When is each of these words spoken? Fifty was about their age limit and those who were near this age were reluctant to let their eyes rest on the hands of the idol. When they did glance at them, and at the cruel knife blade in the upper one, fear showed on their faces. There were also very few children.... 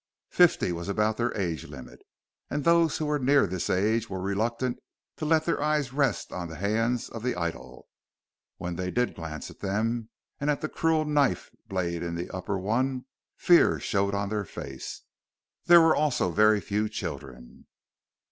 Fifty 0.31 0.71
was 0.71 0.89
about 0.89 1.17
their 1.17 1.31
age 1.37 1.67
limit 1.67 2.01
and 2.49 2.63
those 2.63 2.97
who 2.97 3.05
were 3.05 3.19
near 3.19 3.45
this 3.45 3.69
age 3.69 4.09
were 4.09 4.19
reluctant 4.19 4.79
to 5.17 5.25
let 5.25 5.45
their 5.45 5.61
eyes 5.61 5.93
rest 5.93 6.31
on 6.31 6.47
the 6.47 6.55
hands 6.55 7.07
of 7.07 7.21
the 7.21 7.35
idol. 7.35 7.87
When 8.57 8.77
they 8.77 8.89
did 8.89 9.13
glance 9.13 9.51
at 9.51 9.59
them, 9.59 10.09
and 10.39 10.49
at 10.49 10.61
the 10.61 10.69
cruel 10.69 11.05
knife 11.05 11.51
blade 11.67 12.01
in 12.01 12.15
the 12.15 12.31
upper 12.31 12.57
one, 12.57 13.05
fear 13.37 13.79
showed 13.79 14.15
on 14.15 14.29
their 14.29 14.43
faces. 14.43 15.03
There 15.65 15.81
were 15.81 15.95
also 15.95 16.31
very 16.31 16.61
few 16.61 16.89
children.... 16.89 17.67